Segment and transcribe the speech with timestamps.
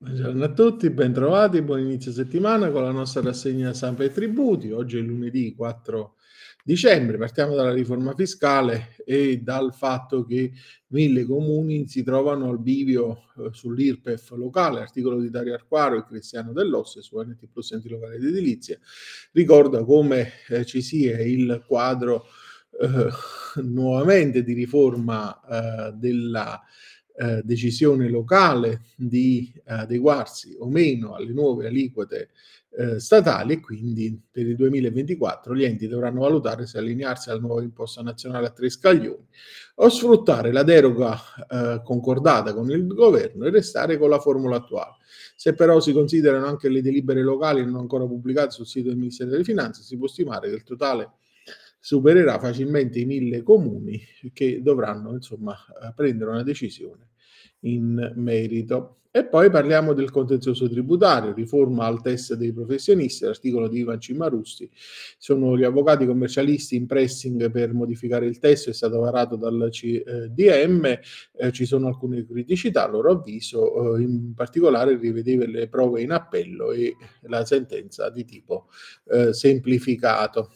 [0.00, 4.70] Buongiorno a tutti, bentrovati, buon inizio settimana con la nostra rassegna Stampa e Tributi.
[4.70, 6.14] Oggi è lunedì 4
[6.62, 10.52] dicembre, partiamo dalla riforma fiscale e dal fatto che
[10.90, 16.52] mille comuni si trovano al bivio eh, sull'IRPEF locale, articolo di Dario Arquaro e Cristiano
[16.52, 18.78] Dell'Osse su NT Plus Enti Locali di Edilizia,
[19.32, 22.24] ricorda come eh, ci sia il quadro
[22.80, 23.08] eh,
[23.62, 25.40] nuovamente di riforma
[25.88, 26.62] eh, della
[27.20, 32.30] eh, decisione locale di adeguarsi o meno alle nuove aliquote
[32.70, 37.62] eh, statali e quindi per il 2024 gli enti dovranno valutare se allinearsi alla nuova
[37.62, 39.26] imposta nazionale a tre scaglioni
[39.76, 44.96] o sfruttare la deroga eh, concordata con il governo e restare con la formula attuale.
[45.34, 49.30] Se però si considerano anche le delibere locali non ancora pubblicate sul sito del Ministero
[49.30, 51.10] delle Finanze, si può stimare che il totale
[51.88, 53.98] supererà facilmente i mille comuni
[54.34, 55.56] che dovranno insomma
[55.94, 57.12] prendere una decisione
[57.60, 58.96] in merito.
[59.10, 64.70] E poi parliamo del contenzioso tributario, riforma al test dei professionisti, l'articolo di Ivan Cimarusti.
[65.16, 70.84] Sono gli avvocati commercialisti in pressing per modificare il testo, è stato varato dal CDM,
[70.84, 76.12] eh, ci sono alcune criticità, a loro avviso, eh, in particolare rivedeva le prove in
[76.12, 78.66] appello e la sentenza di tipo
[79.10, 80.50] eh, semplificato.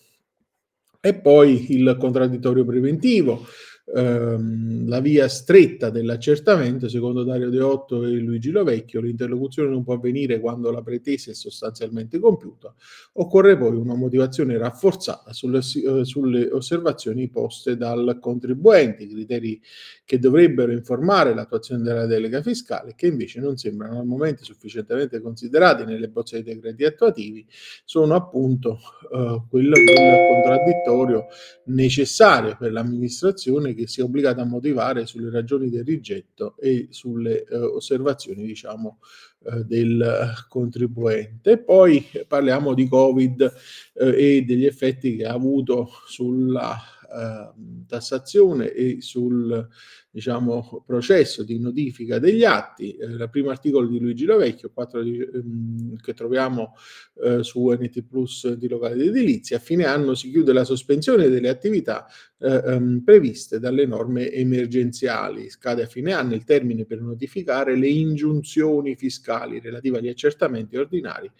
[1.04, 3.44] E poi il contraddittorio preventivo,
[3.94, 10.40] ehm, la via stretta dell'accertamento, secondo Dario Deotto e Luigi Lovecchio, l'interlocuzione non può avvenire
[10.40, 12.74] quando la pretesa è sostanzialmente compiuta.
[13.14, 19.60] Occorre poi una motivazione rafforzata sulle, eh, sulle osservazioni poste dal contribuente, criteri
[20.04, 25.84] che dovrebbero informare l'attuazione della delega fiscale, che invece non sembrano al momento sufficientemente considerati
[25.84, 27.46] nelle bozze dei decreti attuativi,
[27.84, 28.78] sono appunto
[29.12, 31.26] eh, quello, quello contraddittorio
[31.66, 37.56] necessario per l'amministrazione che sia obbligata a motivare sulle ragioni del rigetto e sulle eh,
[37.56, 38.98] osservazioni, diciamo,
[39.44, 41.58] eh, del contribuente.
[41.58, 43.52] Poi parliamo di Covid
[43.94, 46.76] eh, e degli effetti che ha avuto sulla
[47.12, 47.52] eh,
[47.86, 49.68] tassazione e sul
[50.12, 52.94] diciamo, processo di notifica degli atti.
[52.96, 56.74] Eh, il primo articolo di Luigi Lovecchio, 4 di, ehm, che troviamo
[57.22, 61.30] eh, su NT Plus di locale di edilizia, a fine anno si chiude la sospensione
[61.30, 62.06] delle attività
[62.38, 65.48] eh, ehm, previste dalle norme emergenziali.
[65.48, 71.30] Scade a fine anno il termine per notificare le ingiunzioni fiscali relative agli accertamenti ordinari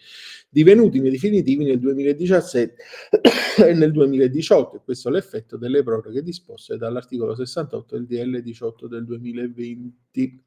[0.49, 2.75] divenuti definitivi nel 2017
[3.57, 8.62] e nel 2018 e questo è l'effetto delle proroghe disposte dall'articolo 68 del DL 18
[8.87, 10.43] del 2020.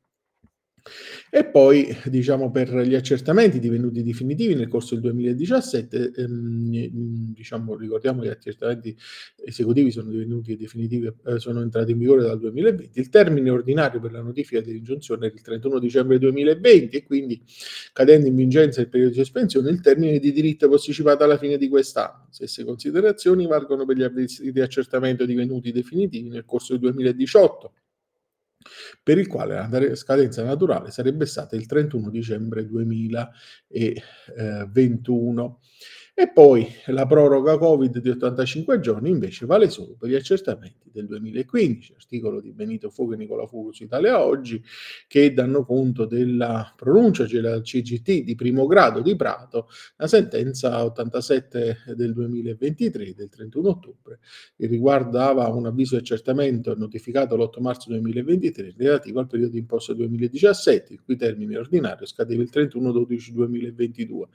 [1.30, 8.20] E poi, diciamo, per gli accertamenti divenuti definitivi nel corso del 2017, ehm, diciamo, ricordiamo
[8.20, 8.96] che gli accertamenti
[9.44, 13.00] esecutivi sono divenuti definitivi, eh, sono entrati in vigore dal 2020.
[13.00, 17.42] Il termine ordinario per la notifica dell'ingiunzione è il 31 dicembre 2020 e quindi,
[17.92, 21.58] cadendo in vincenza il periodo di sospensione, il termine di diritto è posticipato alla fine
[21.58, 22.28] di quest'anno.
[22.30, 27.72] Stesse considerazioni valgono per gli avvisi di accertamento divenuti definitivi nel corso del 2018
[29.02, 35.60] per il quale la scadenza naturale sarebbe stata il 31 dicembre 2021.
[36.18, 41.04] E poi la proroga Covid di 85 giorni invece vale solo per gli accertamenti del
[41.04, 44.62] 2015, articolo di Benito Fuoco e Nicola Fugo Italia Oggi,
[45.06, 51.80] che danno conto della pronuncia cioè CGT di primo grado di Prato, la sentenza 87
[51.94, 54.20] del 2023 del 31 ottobre,
[54.56, 59.92] che riguardava un avviso di accertamento notificato l'8 marzo 2023 relativo al periodo di imposta
[59.92, 64.26] 2017, il cui termine ordinario scadeva il 31 12 2022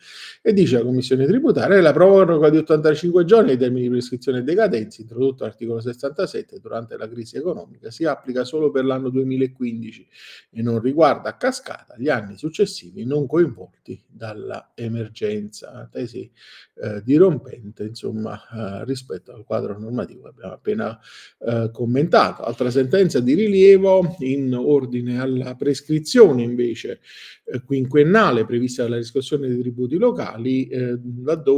[0.43, 4.43] e dice la Commissione tributaria la proroga di 85 giorni ai termini di prescrizione e
[4.43, 10.07] decadenza, introdotto all'articolo 67 durante la crisi economica, si applica solo per l'anno 2015
[10.49, 15.87] e non riguarda a cascata gli anni successivi non coinvolti dalla emergenza.
[15.91, 16.29] Tesi
[16.75, 20.99] eh, dirompente, insomma, eh, rispetto al quadro normativo che abbiamo appena
[21.39, 22.43] eh, commentato.
[22.43, 27.01] Altra sentenza di rilievo in ordine alla prescrizione invece
[27.43, 30.97] eh, quinquennale prevista dalla riscossione dei tributi locali, eh,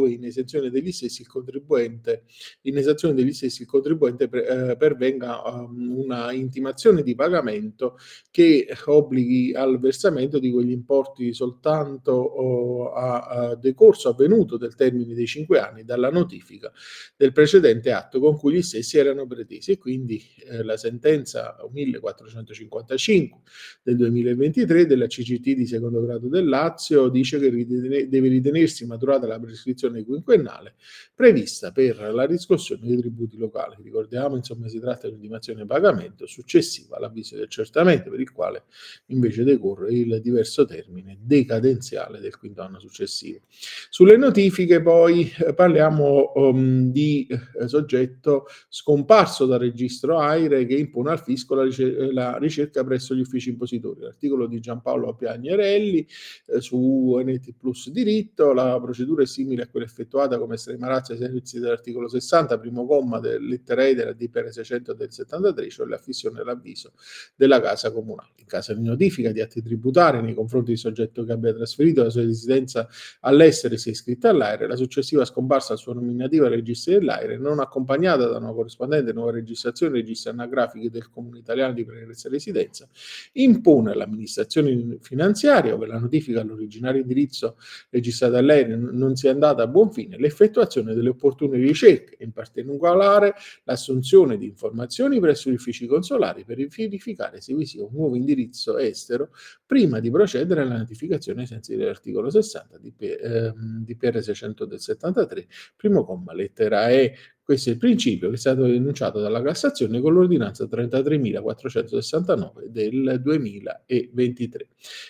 [0.03, 2.23] laddove dove in esenzione degli stessi il contribuente,
[2.61, 7.97] in esenzione degli stessi il contribuente pre, eh, pervenga um, una intimazione di pagamento
[8.29, 15.13] che obblighi al versamento di quegli importi soltanto oh, a, a decorso avvenuto del termine
[15.13, 16.71] dei cinque anni dalla notifica
[17.15, 19.71] del precedente atto con cui gli stessi erano pretesi.
[19.71, 23.41] E quindi eh, la sentenza 1455
[23.83, 29.27] del 2023 della CGT di secondo grado del Lazio dice che ritene, deve ritenersi maturata
[29.27, 30.73] la prescrizione quinquennale
[31.13, 33.75] prevista per la riscossione dei tributi locali.
[33.83, 38.63] Ricordiamo insomma ma si tratta di un'intimazione pagamento successiva all'avviso di accertamento per il quale
[39.07, 43.41] invece decorre il diverso termine decadenziale del quinto anno successivo.
[43.89, 51.11] Sulle notifiche poi eh, parliamo um, di eh, soggetto scomparso dal registro AIRE che impone
[51.11, 54.01] al fisco la, ricer- la ricerca presso gli uffici impositori.
[54.01, 56.07] L'articolo di Giampaolo Piagnerelli
[56.47, 61.13] eh, su NT Plus diritto, la procedura è simile a quella effettuata come estrema razza
[61.13, 65.87] ai servizi dell'articolo 60, primo comma del lettera E della DPR 600 del 73, cioè
[65.87, 66.93] l'affissione dell'avviso
[67.35, 68.29] della casa comunale.
[68.37, 72.09] In caso di notifica di atti tributari nei confronti di soggetto che abbia trasferito la
[72.09, 72.87] sua residenza
[73.21, 77.59] all'estero e sia iscritto all'AIRE, la successiva scomparsa al suo nominativa ai registri dell'AIRE, non
[77.59, 82.87] accompagnata da una corrispondente nuova registrazione registri anagrafici del Comune italiano di pregressa residenza,
[83.33, 87.57] impone all'amministrazione finanziaria, ove la notifica all'originario indirizzo
[87.89, 93.33] registrato all'AIRE non sia andata buon fine, l'effettuazione delle opportune ricerche, in particolare
[93.63, 98.77] l'assunzione di informazioni presso gli uffici consolari per verificare se vi sia un nuovo indirizzo
[98.77, 99.31] estero
[99.65, 103.53] prima di procedere alla notificazione ai sensi dell'articolo 60 di, eh,
[103.83, 107.15] di PR 600 del 73, primo comma, lettera E.
[107.45, 114.67] Questo è il principio che è stato denunciato dalla Cassazione con l'ordinanza 33.469 del 2023.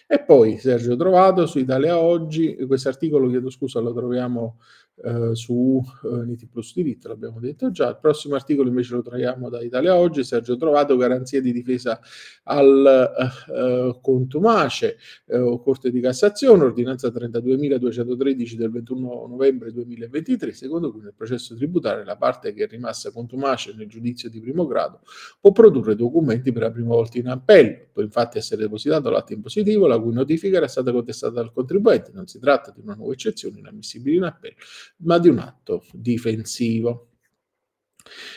[0.08, 4.58] E poi Sergio Trovato su Italia Oggi, questo articolo, chiedo scusa, lo troviamo
[4.96, 7.90] eh, su eh, Niti Plus Diritto, l'abbiamo detto già.
[7.90, 12.00] Il prossimo articolo invece lo troviamo da Italia Oggi, Sergio Trovato, garanzia di difesa
[12.44, 13.14] al
[13.48, 21.02] eh, eh contumace, eh, Corte di Cassazione, ordinanza 32.213 del 21 novembre 2023, secondo cui
[21.02, 25.02] nel processo tributario la parte che è rimasta contumace nel giudizio di primo grado
[25.40, 29.88] può produrre documenti per la prima volta in appello, può infatti essere depositato l'atto impositivo
[29.88, 33.60] la cui notifica era stata contestata dal contribuente, non si tratta di una nuova eccezione
[33.60, 34.56] inammissibile in appello,
[34.98, 37.08] ma di un atto difensivo.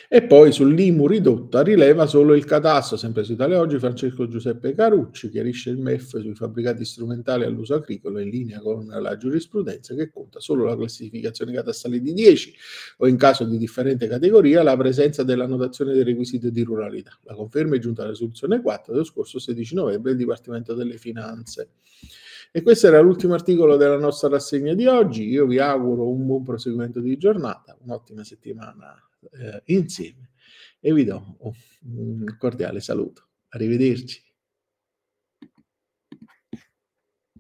[0.09, 5.29] E poi sull'IMU ridotta rileva solo il catasto, sempre su Italia Oggi, Francesco Giuseppe Carucci
[5.29, 10.39] chiarisce il MEF sui fabbricati strumentali all'uso agricolo in linea con la giurisprudenza che conta
[10.39, 12.55] solo la classificazione catastale di 10
[12.99, 17.19] o in caso di differente categoria la presenza della notazione dei requisiti di ruralità.
[17.23, 21.71] La conferma è giunta alla risoluzione 4 dello scorso 16 novembre del Dipartimento delle Finanze.
[22.53, 25.29] E questo era l'ultimo articolo della nostra rassegna di oggi.
[25.29, 28.95] Io vi auguro un buon proseguimento di giornata, un'ottima settimana
[29.33, 30.31] eh, insieme
[30.81, 31.37] e vi do
[31.83, 33.29] un cordiale saluto.
[33.49, 34.23] Arrivederci.